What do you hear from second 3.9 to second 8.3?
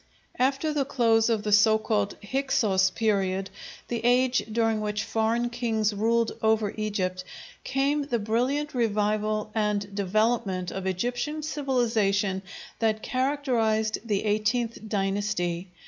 age during which foreign kings ruled over Egypt, came the